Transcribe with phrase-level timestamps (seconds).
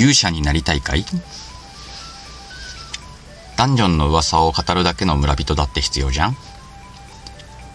[0.00, 1.04] 勇者になりたいかい？
[3.58, 6.36] ダンジョンの噂を語るだけの村人だって必要じゃん。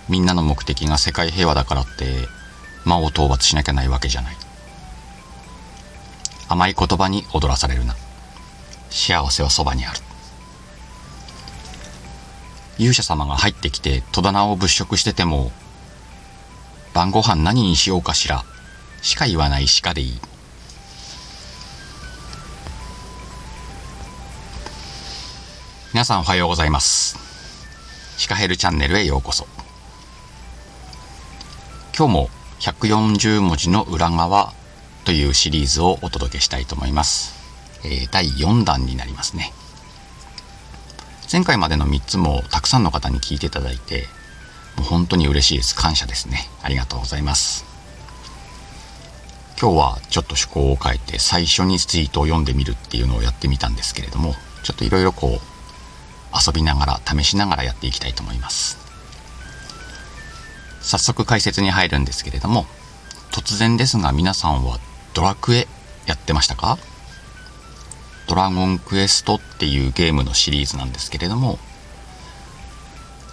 [0.09, 2.27] みんなの目的が世界平和だからって
[2.83, 4.35] 魔を討伐しなきゃないわけじゃない。
[6.49, 7.95] 甘い言葉に踊らされるな。
[8.89, 9.99] 幸せはそばにある。
[12.79, 15.51] 勇者様が入ってきて戸棚を物色してても
[16.95, 18.43] 晩ご飯何にしようかしら。
[19.03, 20.19] しか言わない鹿でいい。
[25.95, 27.17] 皆さんおはようございます。
[28.17, 29.47] シカヘルチャンネルへようこそ。
[31.97, 34.51] 今日も140文字の裏側
[35.05, 37.33] というシリーズをお届けしたいと思います、
[37.85, 39.53] えー、第4弾になりますね。
[41.31, 44.03] 前回までの3つもたくさんの方に聞いていただいて
[44.75, 45.75] もう本当に嬉しいです。
[45.77, 46.49] 感謝ですね。
[46.61, 47.63] ありがとうございます。
[49.57, 55.54] 今日はちょっと趣向を変えて最初にツイートを読んでみるっていうのをやってみたんですけれどもちょっといろいろこう
[56.35, 58.77] 遊びながら試しながらやっていきたいと思います。
[60.81, 62.65] 早速解説に入るんですけれども
[63.31, 64.77] 突然ですが皆さんは
[65.13, 65.67] ドラクエ
[66.05, 66.77] やってましたか？
[68.27, 71.57] ドラゴンクエストっていうゲームのシリーズなんですけれども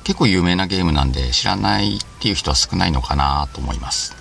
[0.05, 4.15] 結構有名なゲームなんで知らないっていう人は少ないのかなと思います。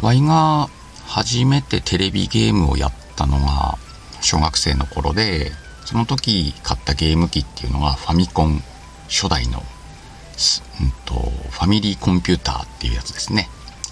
[0.00, 0.68] ワイが
[1.06, 3.78] 初めてテレビゲームをやったのが
[4.20, 5.52] 小学生の頃で
[5.92, 8.62] その時買ったゲーム機っていうのがファミコン
[9.10, 11.12] 初代の、うんと、
[11.50, 13.50] ファミリーコンピューターっていうやつですね。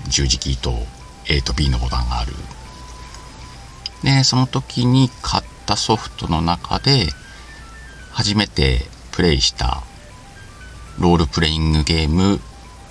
[0.08, 0.72] 十字キーと
[1.28, 2.32] A と B のボタンがある。
[4.02, 7.08] で、その時に買ったソフトの中で
[8.12, 9.82] 初めてプレイした
[10.98, 12.38] ロールプレイングゲームっ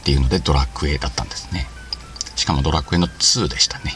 [0.03, 1.65] ていうのでドラクエだったんですね。
[2.35, 3.95] しかもドラクエの2でしたね。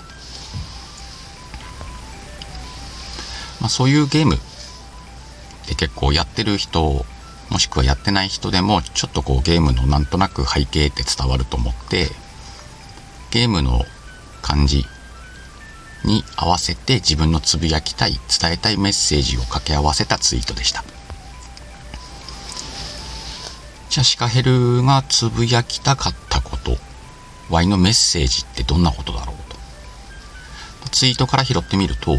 [3.61, 4.39] まあ、そういうゲーム
[5.63, 7.05] って結構やってる人
[7.49, 12.09] もしくはやってない人でもちょっとこうゲームのなんとなく背景って伝わると思って
[13.31, 13.81] ゲームの
[14.41, 14.85] 感じ
[16.03, 20.83] に合わせて自分のつぶやきたい伝えたいメッセージを掛け合わせたツイートでした。
[23.89, 26.77] じゃあシカヘルがつぶやきたかったこと
[27.49, 29.35] Y のメッセージってどんなことだろう
[30.83, 30.89] と。
[30.89, 32.15] ツイートから拾ってみると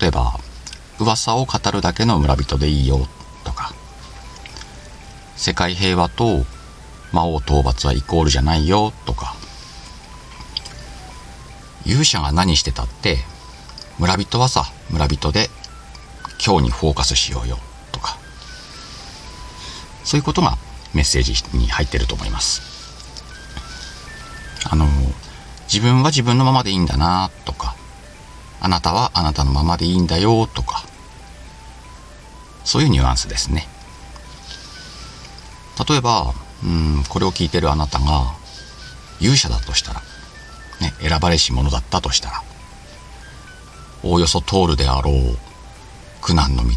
[0.00, 0.38] 例えば
[1.04, 3.06] 噂を語るだけの村人でいいよ
[3.44, 3.74] とか。
[5.36, 6.46] 世界平和と
[7.12, 9.34] 魔王討伐はイコールじゃないよとか。
[11.84, 13.18] 勇者が何してたって
[13.98, 15.50] 村人はさ村人で
[16.44, 17.58] 今日にフォーカスしようよ
[17.92, 18.16] とか。
[20.04, 20.56] そういうことが
[20.94, 22.62] メッセージに入ってると思います。
[24.70, 24.86] あの
[25.70, 27.76] 自分は自分のままでいいんだなとか。
[28.60, 30.83] あなたはあなたのままでいいんだよとか、
[32.64, 33.68] そういうニュアンスですね。
[35.88, 38.34] 例えば、うん、これを聞いてるあなたが
[39.20, 40.00] 勇者だとしたら、
[40.80, 42.42] ね、選ばれし者だったとしたら、
[44.02, 45.36] おおよそ通るであろう
[46.20, 46.74] 苦難の道、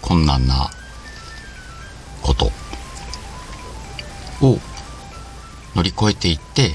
[0.00, 0.70] 困難な
[2.22, 2.46] こと
[4.40, 4.58] を
[5.74, 6.74] 乗り越えていって、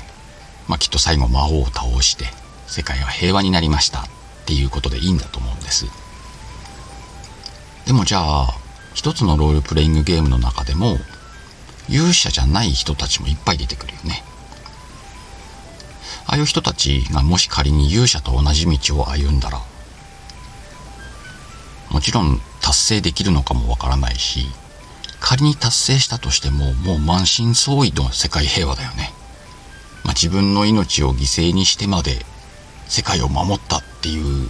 [0.68, 2.26] まあ、きっと最後魔王を倒して、
[2.68, 4.04] 世界は平和になりましたっ
[4.46, 5.86] ていうことでいいんだと思うんです。
[7.88, 8.54] でもじゃあ、
[8.94, 10.98] 一つのロールプレイングゲームの中でも、
[11.88, 14.26] 勇者じゃない人たちもいっぱい出てくるよね。
[16.26, 19.62] ああいう人たちがもし仮に勇者と同じ道を歩んだら、
[21.90, 24.48] もちろん達成できるのかもわからないし、
[25.22, 29.14] 仮に達成したとしてももう満身創痍の世界平和だよね。
[30.04, 32.26] まあ、自分の命を犠牲にしてまで
[32.90, 34.50] 世界を守ったっていう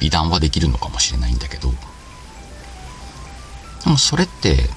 [0.00, 1.70] 美談はできるのかもしれないんだけど
[3.84, 4.68] でもそれって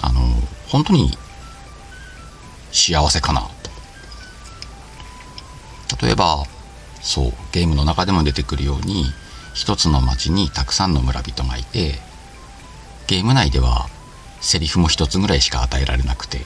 [0.00, 0.20] あの
[0.68, 1.16] 本当に
[2.72, 3.48] 幸せかなと。
[6.04, 6.44] 例えば
[7.00, 9.04] そうゲームの中でも出てくるように
[9.54, 11.94] 一つの街にたくさんの村人がいて
[13.06, 13.86] ゲーム内では
[14.40, 16.40] セリフも一つぐらいしか与えられなくて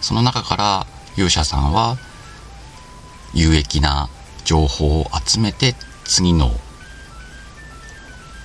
[0.00, 1.98] その中から勇者さんは
[3.34, 4.08] 有益な
[4.44, 5.74] 情報を集めて
[6.04, 6.50] 次の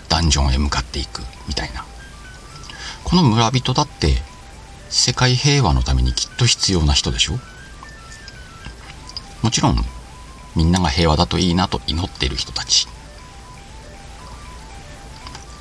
[0.08, 1.86] ダンジョンへ向かっていくみたいな。
[3.04, 4.18] この村人だって
[4.90, 7.40] 世界平和のためにきっと必要な人でしょ？
[9.42, 9.78] もちろん
[10.56, 12.88] みんなが平和だといいなと祈っている人たち。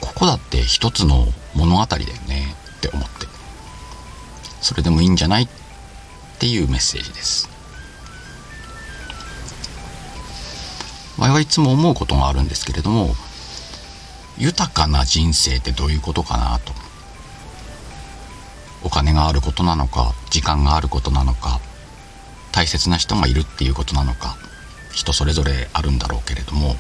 [0.00, 3.26] ここだって一つの物語だよねって思って。
[4.60, 5.44] それでもいいんじゃない？
[5.44, 5.48] っ
[6.38, 7.48] ていうメッセージです。
[11.18, 13.14] 我はいつも思うことがあるんですけれども
[14.38, 16.72] 豊かな人生ってどういうことかなと。
[18.84, 21.60] お金があることなのか時間があることなのか
[22.52, 24.36] 大切な人がいるっていうことなのか
[24.92, 26.76] 人それぞれあるんだろうけれども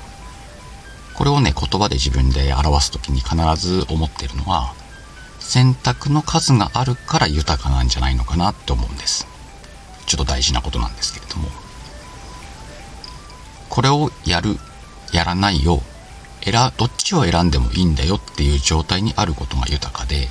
[1.14, 4.74] これをね言葉で自分で表す時に必ず思ってるのは
[5.40, 9.26] 選択の数があるから豊かなんじゃないのかなって思うんです。
[10.06, 11.48] ちょっと大事なことなんですけれども。
[13.68, 14.56] これをやる
[15.12, 15.82] やらないよ。
[16.42, 18.16] 選どっちを選んでもいいんだよ。
[18.16, 20.28] っていう状態にあることが豊かで。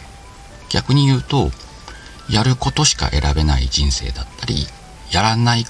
[0.70, 1.52] 逆に言うと
[2.30, 4.68] やることしか選べない人生だったり
[5.12, 5.66] やらない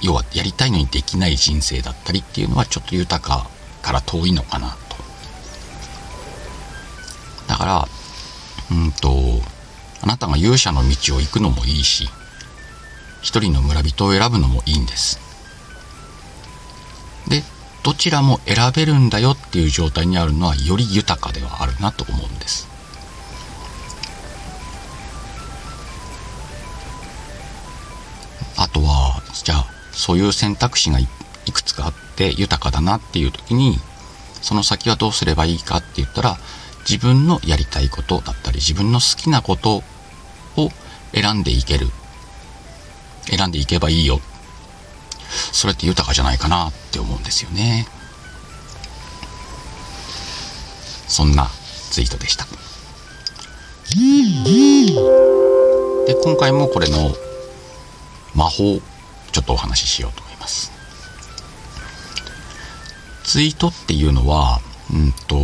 [0.00, 3.48] 要はやりたいのにできない人生だったりっていうのはちょっと豊か
[3.82, 4.96] から遠いのかなと。
[7.46, 7.88] だから
[8.70, 9.42] うんと
[10.00, 12.08] あなたが勇者の道を行くのもいいし
[13.20, 15.31] 一人の村人を選ぶのもいいんです。
[17.28, 17.42] で
[17.82, 22.68] どちらも選べるんだよっていう状態にあるのはより豊かではあるなと思うんです。
[28.56, 31.08] あとはじゃあそういう選択肢がい
[31.52, 33.78] くつかあって豊かだなっていう時に
[34.40, 36.36] その先はどうすればいいかって言ったら
[36.88, 39.82] 自分のやりたいことだったり自分の好きなこと
[40.56, 40.70] を
[41.12, 41.88] 選んでいける。
[43.24, 44.20] 選んでいけばいいよ。
[45.52, 47.86] それって豊かじゃないかなって思うんですよね。
[51.08, 51.50] そんな
[51.90, 52.46] ツイートでした。
[56.06, 57.14] で今回もこれの
[58.34, 58.80] 魔法
[59.32, 60.72] ちょっとお話ししようと思います。
[63.24, 64.60] ツイートっていうのは
[64.92, 65.36] うんと、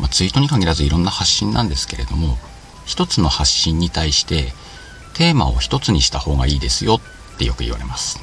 [0.00, 2.38] まあ、ツイートに限らずいろんな発信なんですけれども
[2.86, 4.52] 一つの発信に対して
[5.14, 6.96] テーマを一つにした方がいいですよ
[7.34, 8.20] ってよく言われます。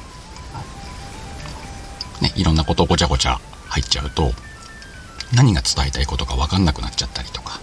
[2.22, 4.30] ね、いろんなことごちゃごちゃ入っちゃうと
[5.34, 7.60] 何が伝えたいことか分かんなくなっちゃったりとか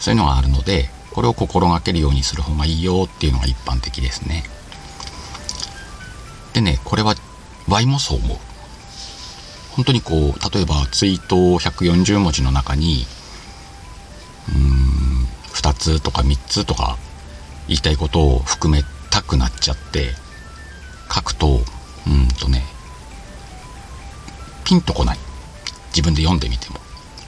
[0.00, 4.44] そういうのがあるのでこれを心がけるようにする方がいいよっていうのが一般的ですね。
[6.54, 7.14] でねこれは
[7.68, 8.38] Y もそう思う。
[9.76, 13.06] 本当にこう例えばツイート140文字の中に
[14.48, 16.96] うーん2つとか3つとか
[17.68, 20.10] 言いたいことを含めたくなっちゃって
[21.14, 21.60] 書くと
[22.06, 22.64] うんとね
[24.72, 25.18] ピンとこない。
[25.88, 26.76] 自分で読んでみても。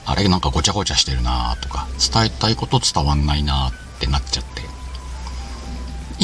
[0.07, 4.63] あれなんかごちゃごちゃしてるなとか伝えたいこと伝わんないなってなっちゃって。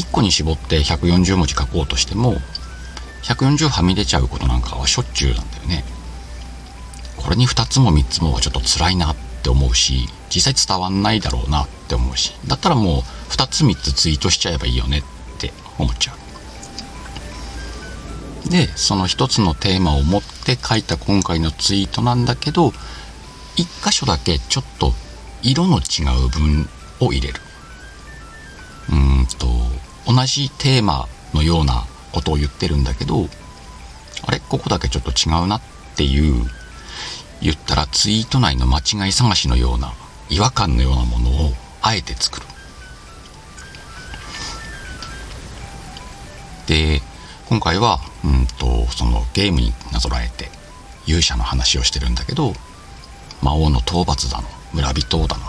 [0.01, 2.38] 1個に絞って140文字書こうとしても
[3.23, 5.83] 140はみ出ちゃうことなんかはしょっちゅうなんだよね。
[7.18, 15.03] これに2つも3つもはちょっと辛いなって思うし実際伝わんないだろうなって思うしだったらもう2つ3つツイートしちゃえばいいよねっ
[15.38, 16.20] て思っちゃう。
[18.49, 22.73] でその一つのテーマを持って書いた今回のツイートなんだけど
[23.55, 24.93] 一箇所だけちょっと
[25.41, 26.67] 色の違う文
[26.99, 27.39] を入れる。
[28.91, 29.47] うんと
[30.11, 33.29] 同じテーマのようなことを言ってるんだけど
[34.27, 34.39] あれ？
[34.39, 35.61] ここだけちょっと違うなっ
[35.95, 36.45] ていう
[37.41, 39.93] 言ったらツイート内の間違い探しのような
[40.29, 42.48] 違和感のようなものをあえて作る。
[46.67, 47.01] で
[47.48, 50.50] 今回は、うんと、そのゲームになぞらえて
[51.08, 52.54] 勇者の話をしてるんだけど
[53.42, 55.44] 魔王の討伐だの村人だの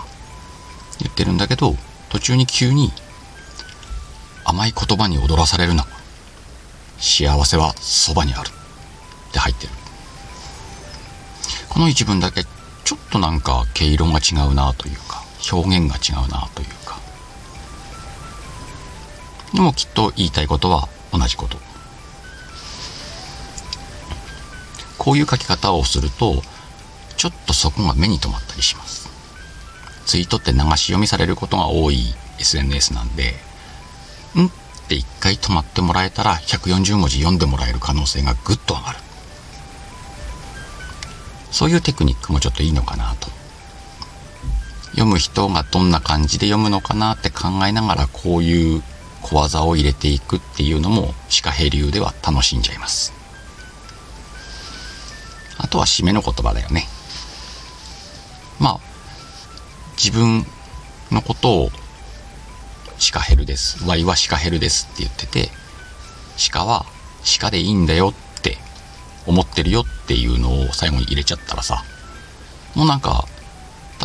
[0.99, 1.75] 言ってるんだけど
[2.09, 2.91] 途中に急に
[4.45, 5.85] 甘い言葉に踊らされるな。
[6.99, 8.49] 幸せはそばにある。
[8.49, 9.73] って入ってる。
[11.69, 16.99] この一文だけちょっとなんか毛色が違うなというか表現が違うなというか。
[19.53, 21.57] でもきっと言いたいことは同じこと。
[25.03, 26.41] こういう書き方をすると
[27.17, 29.09] ちょっとそこが目に留まったりします。
[30.05, 33.33] ツイートって流し読みされることが多い SNS なんで
[34.35, 34.45] ん？
[34.45, 34.51] っ
[34.87, 38.99] て一回止まってもらえたら140文字読んでもらえる可能性がぐっと上がる。
[41.51, 43.29] そういうテクニックもちょっといいのかなと。
[44.91, 48.83] 読む人がどんな感じで読むのかなって考えながらこういう
[49.21, 53.22] 小技を入れていくっていうのも鹿平流では楽しんじゃいます。
[55.73, 56.85] とは締めの言葉だよね。
[58.59, 58.79] まあ、
[59.97, 60.45] 自分
[61.11, 61.69] のことを
[62.99, 63.83] シカヘルです。
[63.87, 65.49] ワイはシカヘルですって言ってて、
[66.51, 66.85] 鹿は
[67.39, 68.59] 鹿でいいんだよって
[69.25, 71.83] 思ってるよっていうのを最後に入れちゃったらさ、
[72.75, 73.27] もうなんか、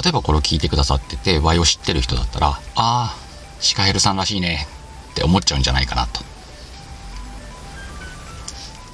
[0.03, 3.15] 例えばこれを聞いてくださってて、ワイを知ってる人だったら、ああ、
[3.61, 4.67] シカヘルさんらしいね
[5.11, 6.23] って思っちゃうんじゃないかなと。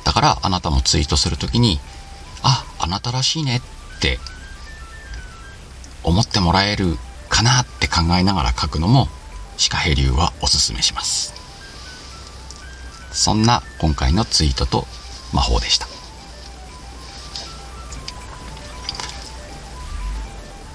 [0.03, 1.79] だからあなたもツイートするときに、
[2.85, 3.63] あなたらしいね
[3.97, 4.19] って
[6.03, 6.97] 思ってもらえる
[7.31, 9.09] かなって考えながら書くのも
[9.57, 11.33] シカヘ流はおすすめします。
[13.11, 14.87] そんな今回のツイートと
[15.33, 15.87] 魔法でした。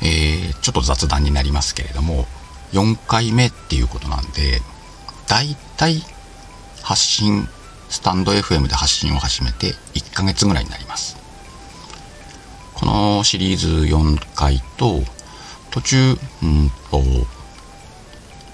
[0.01, 2.25] えー、ちょっと雑談になりますけれども
[2.71, 4.61] 4回目っていうことなんで
[5.27, 6.01] だいたい
[6.81, 7.47] 発信
[7.89, 11.18] スタンド FM で発信を始めて1ヶ月ぐらいになります。
[12.79, 15.01] このシリーズ4回と
[15.71, 15.97] 途中
[16.43, 17.01] うんと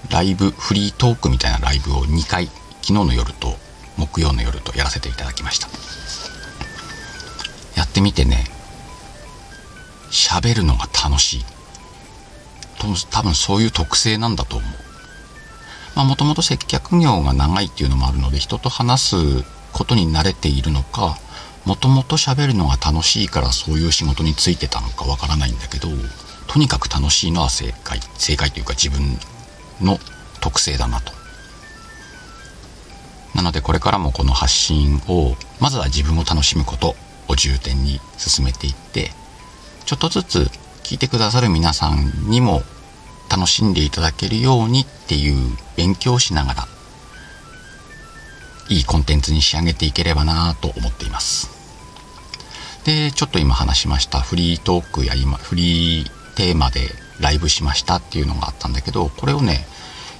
[0.09, 3.55] ライブフリートークみたいなライブを2回昨日の夜と
[3.97, 5.67] 木曜の夜とやらせていただきました。
[7.75, 8.45] やってみてね
[10.11, 11.45] 喋るのが楽しい。
[13.11, 14.69] 多分そういう特性なんだと思う。
[15.95, 19.15] まあもともと接客業が長いっていうのもあるので人と話す
[19.71, 21.17] ことに慣れているのか
[21.65, 25.87] もともと喋るのが楽しいからそういう仕事についてたのかわからないんだけど
[26.47, 29.17] とにかく楽しいのは正解正解というか自分
[29.81, 29.97] の
[30.41, 31.11] 特性だなと。
[33.33, 36.95] なのでこれからもこの発信をまずは自分を楽しむこと
[37.27, 39.11] を重点に進めていって
[39.85, 40.39] ちょっとずつ
[40.83, 42.61] 聞いてくださる皆さんにも
[43.29, 46.67] 楽しんでいただけるようにっていう勉強をしながら
[48.69, 51.54] いいコンテンツに仕上げていければなと思っています。
[52.85, 56.81] でちょっと今話しましたフリートークや今フリーテーマで
[57.19, 59.65] ライブしましたっていうのがあったんだけどこれをね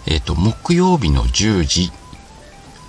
[0.08, 1.92] えっ、ー、と木曜日の10時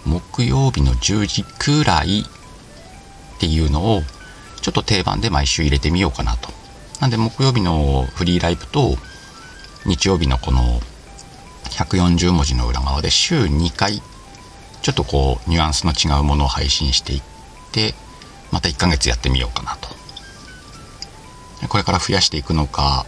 [0.07, 4.01] 木曜日の10時くらいっていうのを
[4.63, 6.49] ちょっと定番で毎週入れてみようかなと。
[7.01, 8.97] なんで木曜日のフリーライブと
[9.85, 10.81] 日曜日のこの
[11.65, 14.01] 140文字の裏側で週2回
[14.81, 17.23] ちょっとこうニュアンスの違うものを配信していっ
[17.73, 17.95] て
[18.53, 19.97] また1ヶ月やってみようかなと。
[21.69, 23.07] これから増やしていくのか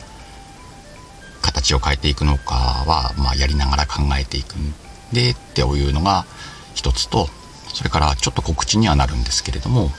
[1.43, 4.75] 形を変えていくのかは、まあ、やりながら考えていくん
[5.13, 6.27] でっていうのが
[6.75, 7.29] 一つと
[7.75, 9.91] それからちょっと告知にはなるんですけれども、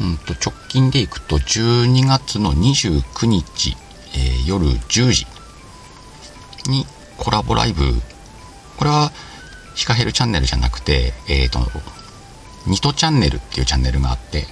[0.00, 3.76] うんと直近でいくと12月の29日、
[4.14, 5.26] えー、夜10時
[6.68, 6.84] に
[7.16, 7.84] コラボライブ。
[8.76, 9.10] これは
[9.74, 11.60] シカヘルチャンネルじゃなくてえっ、ー、と
[12.66, 14.46] ニトチャンネルっていうチャンネルがあって、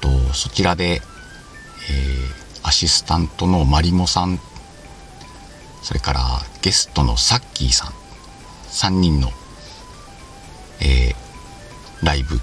[0.00, 4.40] と、そちらで、えー、アシスタントのマリモさん
[5.82, 6.20] それから
[6.62, 7.92] ゲストのサッキーさん
[8.70, 9.28] 3人の、
[10.80, 12.40] えー、ライブ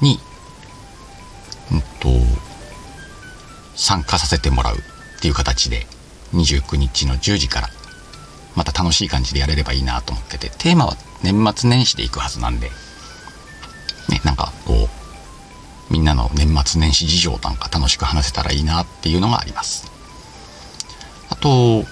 [0.00, 0.20] に、
[1.72, 2.08] うんと、
[3.74, 5.86] 参加させてもらうっていう形で
[6.34, 7.68] 29日の10時から
[8.54, 12.68] また楽しい感じでやれればいいなと思っててテーマは年末年始でいくはずなんで
[14.08, 14.97] ねなんかこう
[15.90, 19.90] みんなの年末年始事情なんか楽しく話せたらいいなっていうのがあります。
[21.30, 21.84] あと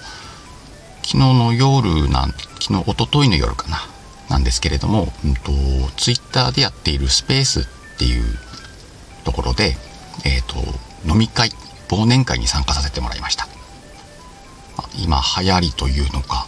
[1.03, 3.77] 昨日の夜なん昨日一昨日の夜かな
[4.29, 5.51] なんですけれども、うんと、
[5.95, 7.63] ツイッターでやっているスペースっ
[7.97, 8.23] ていう
[9.23, 9.77] ところで、
[10.25, 10.57] えっ、ー、と
[11.09, 11.49] 飲み会
[11.87, 13.47] 忘年会に参加させてもらいました。
[14.97, 16.47] 今流行りというのか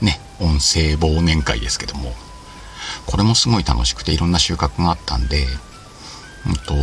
[0.00, 2.12] ね音声忘年会ですけども
[3.06, 5.46] これもすごい楽しくていろんな収穫があったんで、
[6.54, 6.74] と、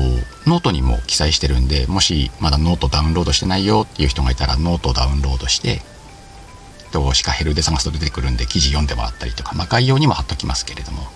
[0.46, 5.82] ノートにも記載してるんでもしまだノートダウンロードしてないよっていう人がいたらノートダウンロードして
[6.92, 11.08] とシカヘルで探すと出てくるんで記事読んでもらったりとか、まあ、概要にも貼っときますけれども。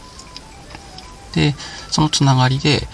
[1.34, 1.56] で
[1.92, 2.88] そのつながりで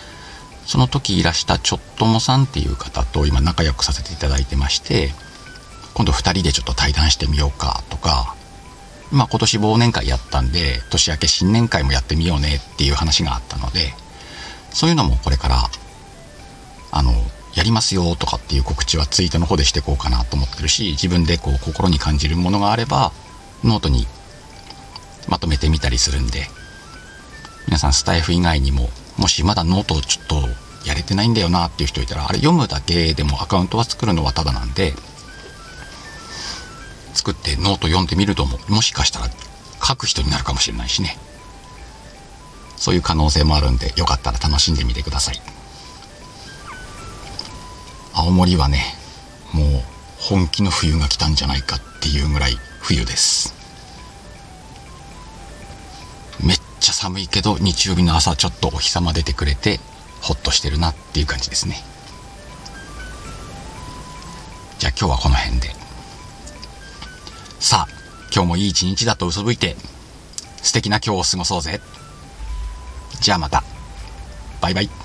[0.66, 5.12] その時いらしたちょっともさんっていう方と今仲良くさせていただいてまして
[5.94, 8.36] 今度2人でちょっと対談してみようかとか、
[9.12, 13.94] まあ今年忘年会やったんで、年明け新年会もやってみようねっていう話があったので、
[14.74, 15.70] そういうのもこれから、
[16.92, 17.14] あの、
[17.56, 23.12] やりますよとかっていう告知はツイートの方でしてこうかなと思ってるし、自分でこう心に感じるものがあれば、
[23.64, 24.08] ノートに
[25.28, 26.48] まとめてみたりするんで、
[27.68, 30.36] 皆さんスタエフ以外にも、もしまだノートをちょっと
[30.88, 34.94] やれてないんだよなっていう人いたら、あれ読むだけでもアカウントは作るのはただなんで、
[37.14, 39.30] 作ってノート読んでみるとも、もしかしたら
[39.82, 41.18] 書く人になるかもしれないしね。
[42.84, 45.42] そういう可能性もあるんで、よかったら楽しんでみてください。
[48.14, 48.84] 青森はね、
[49.54, 49.84] もう
[50.18, 53.54] 本気の冬が来たんじゃないかっていうぐらい冬です。
[56.42, 59.80] めっちゃ寒いけど、日曜日の朝ちょっとお日様出てくれて、
[60.20, 61.82] ほっとしてるなっていう感じですね。
[64.80, 65.74] じゃあ今日はこの辺で。
[67.62, 67.94] さあ、
[68.36, 69.78] 今日もいい一日だと嘘吹いて、
[70.62, 71.80] 素敵な今日を過ごそうぜ。
[73.24, 73.64] じゃあまた。
[74.60, 75.03] バイバイ。